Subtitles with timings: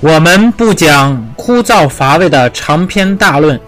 [0.00, 3.60] 我们不讲枯燥乏味的长篇大论，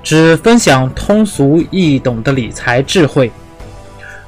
[0.00, 3.32] 只分享通俗易懂的理财智慧，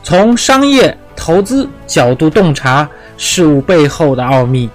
[0.03, 4.69] 从商业投资角度洞察事物背后的奥秘，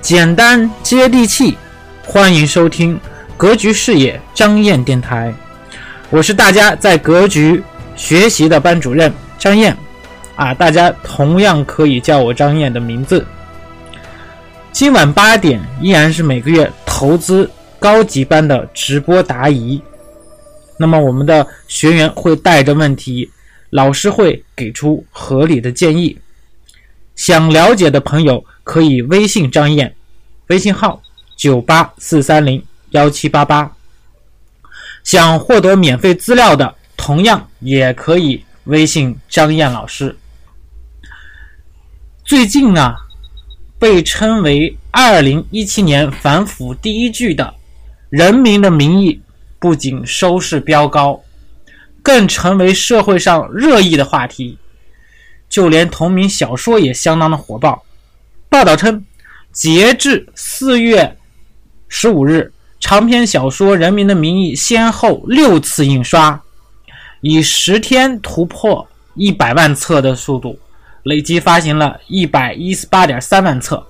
[0.00, 1.58] 简单接地气。
[2.06, 2.98] 欢迎收听
[3.36, 5.34] 格局视野张燕电台，
[6.08, 7.60] 我是大家在格局
[7.96, 9.76] 学习的班主任张燕，
[10.36, 13.26] 啊，大家同样可以叫我张燕的名字。
[14.72, 19.80] 今晚八点依然是每个月投资高级班的直播答疑，
[20.78, 23.30] 那么我们的学员会带着问题，
[23.70, 26.18] 老师会给出合理的建议。
[27.16, 29.94] 想了解的朋友可以微信张燕，
[30.46, 31.00] 微信号。
[31.36, 33.74] 九八四三零幺七八八，
[35.04, 40.14] 想获得免费资料的，同样也可以微信张燕老师。
[42.26, 42.94] 最近啊，
[43.80, 47.44] 被称为二零一七年反腐第一剧的
[48.10, 49.14] 《人民的名义》，
[49.58, 51.18] 不仅收视飙高，
[52.02, 54.58] 更成为社会上热议的话题，
[55.48, 57.82] 就连同名小说也相当的火爆。
[58.50, 59.02] 报道称，
[59.50, 61.16] 截至四月。
[61.88, 66.40] 十五日，长篇小说《人民的名义》先后六次印刷，
[67.22, 70.58] 以十天突破一百万册的速度，
[71.02, 73.86] 累计发行了一百一十八点三万册。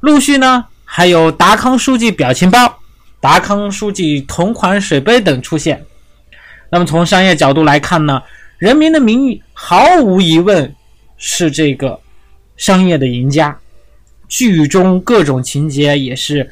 [0.00, 2.78] 陆续呢，还有达康书记表情包、
[3.20, 5.84] 达康书记同款水杯等出现。
[6.70, 8.22] 那么从商业角度来看呢，
[8.58, 10.74] 《人民的名义》毫无疑问
[11.16, 12.00] 是这个
[12.56, 13.58] 商业的赢家，
[14.28, 16.50] 剧中各种情节也是。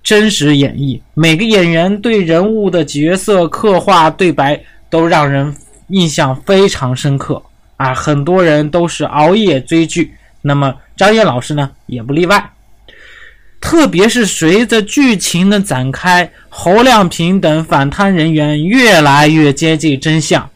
[0.00, 5.54] 真实演绎，每个演员对人物的角色刻画、对白都让人
[5.88, 7.42] 印象非常深刻
[7.78, 7.94] 啊！
[7.94, 10.12] 很多人都是熬夜追剧，
[10.42, 12.52] 那么张燕老师呢也不例外。
[13.58, 20.50] 特别是随着剧情的展开，侯亮平等反贪人员越来越接近真相，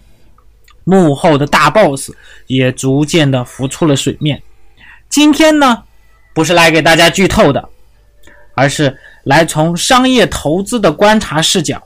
[0.84, 2.10] 幕后的大 boss
[2.46, 4.42] 也逐渐的浮出了水面。
[5.08, 5.84] 今天呢，
[6.34, 7.66] 不是来给大家剧透的，
[8.54, 8.98] 而是。
[9.24, 11.80] 来从商业投资的观察视角，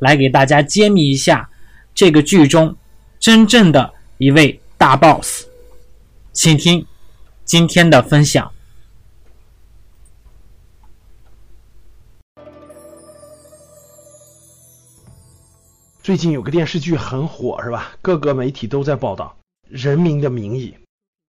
[0.00, 1.48] 来给大家揭秘一下
[1.94, 2.74] 这个剧中
[3.20, 5.44] 真正的一位大 boss，
[6.32, 6.86] 请听
[7.44, 8.50] 今天的分享。
[16.02, 17.92] 最近有个电视剧很火，是吧？
[18.00, 19.36] 各个媒体都在报道
[19.68, 20.74] 《人民的名义》。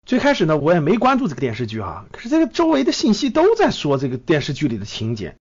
[0.05, 5.35] 最开始呢，我也没关注这个电视剧哈，可是这个周围的信息都在说这个电视剧里的情节，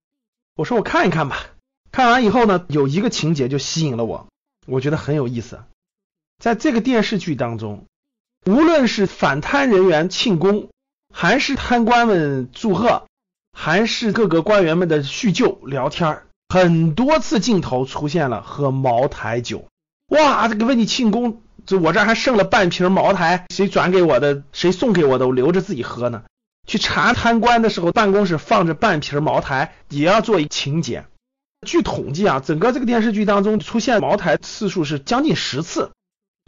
[0.56, 1.46] 我说我看一看吧。
[1.92, 4.26] 看完以后呢，有一个情节就吸引了我，
[4.66, 5.60] 我觉得很有意思。
[6.38, 7.86] 在这个电视剧当中，
[8.44, 10.68] 无论是反贪人员庆功，
[11.12, 13.06] 还是贪官们祝贺，
[13.52, 19.66] 还是各个官员们的叙旧聊天，很多次镜头出现了喝茅台酒。
[20.08, 21.42] 哇，这个为你庆功。
[21.64, 26.22] 就我这还剩了半瓶茅台，谁转给我的，谁送给我的，我留着自己喝呢。
[26.64, 31.06] 去查贪官的时候，办公室放着半瓶茅台，也要做一情节。
[31.66, 35.90] 据统计啊，整个这个电视剧当中出现茅台次数是将近十次。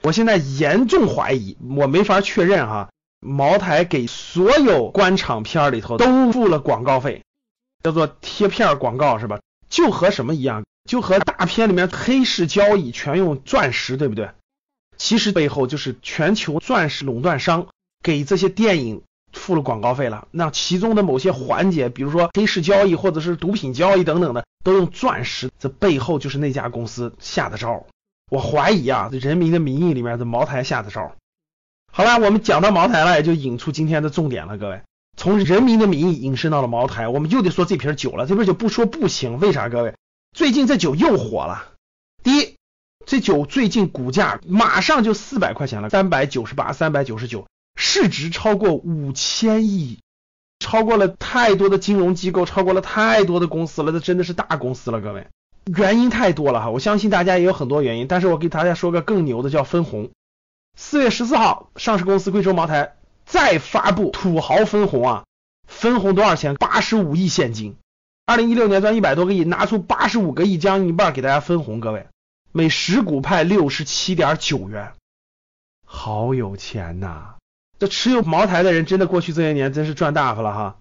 [0.03, 7.25] 我现在严重怀疑，我没法确认哈，茅台给所有官场片里头都付了广告费，
[7.83, 9.41] 叫做贴片广告是吧？
[9.69, 10.65] 就和什么一样？
[10.89, 14.31] 就和大片里面黑市交易全用钻石，对不对？
[14.97, 17.67] 其实背后就是全球钻石垄断商
[18.03, 20.27] 给这些电影付了广告费了。
[20.31, 25.51] 那其中的某些环节，比如说黑市交易或者是毒品交易等等的，都用钻石。
[25.59, 27.85] 这背后就是那家公司下的招。
[28.29, 31.17] 我怀疑啊，《这人民的名义》里面的茅台下的招。
[31.93, 34.59] 好了，我们讲到茅台了，也就引出今天的重点了。
[34.59, 34.83] 各位，
[35.17, 38.27] 从《人民的名义》引申到了茅台，我们又得说这瓶酒了。
[38.27, 39.69] 这瓶酒不说不行，为啥？
[39.69, 39.95] 各位，
[40.33, 41.73] 最近这酒又火了。
[42.23, 42.55] 第一。
[43.07, 50.01] 这酒最近股价马上就四百块钱了，三百九十八、三百九十九，市值超过五千亿，
[50.59, 55.27] 超过了太多的金融机构，超过了太多的公司了，这真的是大公司了，各位，
[55.77, 60.11] 原因太多了哈，我相信大家也有很多原因，但是我给大家说个更牛的，叫分红。
[60.77, 65.25] 四月十四号，上市公司贵州茅台再发布土豪分红啊，
[65.67, 66.55] 分红多少钱？
[66.55, 67.77] 八十五亿现金，
[68.27, 72.07] 二零一六年赚一百多个亿，拿出八十五个亿，将近一半给大家分红，各位。
[72.51, 74.93] 每十股派六十七点九元，
[75.85, 77.35] 好有钱呐！
[77.79, 80.77] 这持有茅台的人真的过去这些年真是赚大发了哈。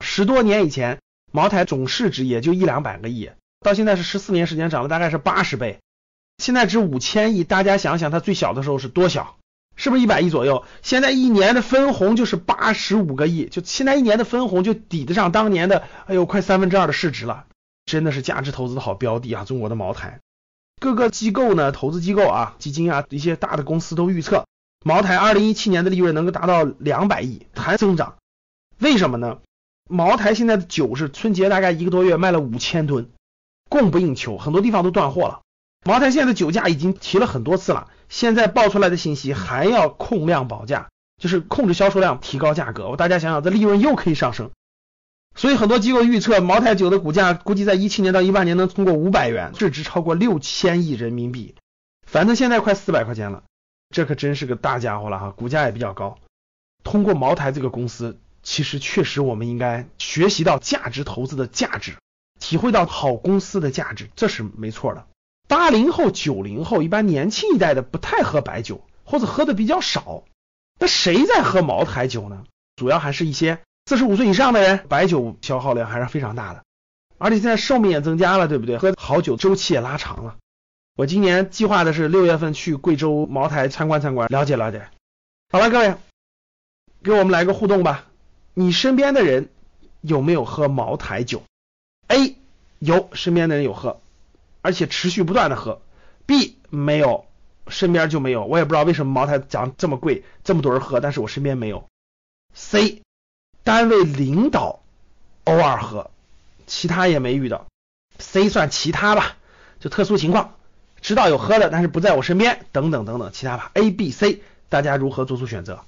[0.00, 0.98] 十多年以前，
[1.30, 3.30] 茅台总市值也就一两百个亿，
[3.64, 5.80] 到现在是十四年时间涨了大概是八十倍，
[6.38, 7.42] 现在值五千亿。
[7.44, 9.36] 大家想想，它最小的时候是多小？
[9.74, 10.64] 是不是一百亿左右？
[10.82, 17.46] 现在一年的分红就是八十五个亿，就现在一年的分红就抵得上当年的，哎呦，快三分之二的市值了，
[17.86, 19.44] 真的是价值投资的好标的啊！
[19.44, 20.20] 中国的茅台，
[20.78, 24.44] 各个机构呢，投资机构啊，基金啊，一些大的公司都预测，
[24.84, 28.16] 茅台二零一七年的利润能够达到两百亿，还增长。
[28.78, 29.38] 为什么呢？
[29.88, 33.10] 茅台现在的酒是春节大概一个多月卖了五千吨，
[33.74, 35.40] 供不应求，很多地方都断货了。
[35.84, 40.88] 茅台现在的酒价已经提了很多次了，现在爆出来的信息还要控量保价，
[41.20, 42.88] 就是控制销售量，提高价格。
[42.88, 44.50] 我大家想想，这利润又可以上升。
[45.34, 51.54] 所以很多机构预测，茅台酒的股价估计在一七年到一八年能通过五百元，市值超过六千亿人民币。
[52.06, 53.42] 反正现在快四百块钱了，
[53.90, 56.16] 这可真是个大家伙了哈，股价也比较高。
[56.84, 61.96] 通过茅台这个公司，其实确实我们应该学习到价值投资的价值，
[62.44, 65.06] 体会到好公司的价值，这是没错的。
[65.48, 70.24] 八零后、九零后一般年轻一代的不太喝白酒，或者喝的比较少。
[70.78, 72.44] 那谁在喝茅台酒呢？
[72.76, 76.62] 主要还是一些四十五岁以上的人，白酒消耗量还是非常大的。
[77.16, 78.76] 而且现在寿命也增加了，对不对？
[78.76, 80.36] 喝好酒周期也拉长了。
[80.96, 84.86] 我今年计划的是六月份去贵州茅台参观参观，了解了解。
[85.50, 85.94] 好了，各位，
[87.02, 88.04] 给我们来个互动吧。
[88.52, 89.48] 你身边的人
[90.02, 91.42] 有没有喝茅台酒
[92.08, 92.36] ？A
[92.78, 94.00] 有，身边的人有喝。
[94.60, 95.82] 而且持续不断的喝
[96.24, 97.26] ，B 没有，
[97.68, 101.86] 身边就没有，我也不知道为什么茅台讲这么贵，这么多人喝，但是我身边没有。
[102.54, 103.02] C
[103.62, 104.80] 单位领导
[105.44, 106.10] 偶尔喝，
[106.66, 107.66] 其他也没遇到。
[108.18, 109.36] C 算其他吧，
[109.80, 110.54] 就特殊情况，
[111.02, 113.70] 知道有喝的，但是不在我身边，等等等等，其他吧。
[113.74, 114.40] A、B、C，
[114.70, 115.84] 大家如何做出选择？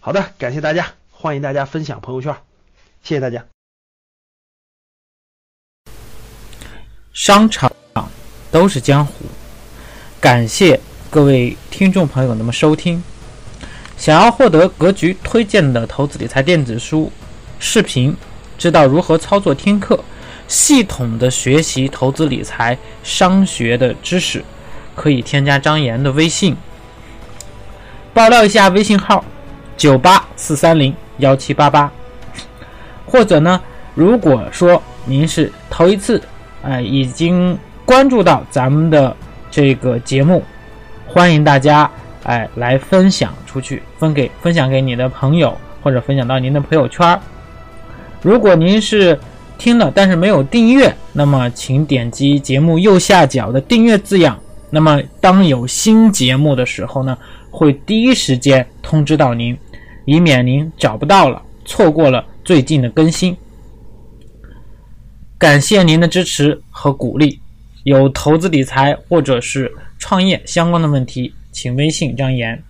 [0.00, 2.36] 好的，感谢大家，欢迎大家分享朋友圈，
[3.02, 3.46] 谢谢大家。
[7.18, 7.68] 商场。
[8.50, 9.12] 都是江湖，
[10.20, 10.80] 感谢
[11.10, 13.02] 各位听众朋友那么收听。
[13.96, 17.12] 想要获得格局推荐的投资理财电子书、
[17.58, 18.16] 视频，
[18.56, 20.02] 知道如何操作听课，
[20.46, 24.42] 系统的学习投资理财、商学的知识，
[24.94, 26.56] 可以添加张岩的微信。
[28.14, 29.22] 爆料一下微信号：
[29.76, 31.92] 九八四三零幺七八八。
[33.04, 33.60] 或者呢，
[33.94, 36.22] 如果说您是头一次，
[36.62, 37.58] 哎，已经。
[37.88, 39.16] 关注到咱们的
[39.50, 40.42] 这个节目，
[41.06, 41.90] 欢迎大家
[42.24, 47.18] 哎来分享出去，分给分享给你的朋友，或者分享到您的朋友圈。
[48.20, 49.18] 如果您是
[49.56, 54.38] 听了但是没有订阅，那么请点击节目右下角的订阅字样。
[54.68, 57.16] 那么当有新节目的时候呢，
[57.50, 59.56] 会第一时间通知到您，
[60.04, 63.34] 以免您找不到了，错过了最近的更新。
[65.38, 67.40] 感谢您的支持和鼓励。
[67.84, 72.60] 有投资理财或者是创业相关的问题，请微信张岩。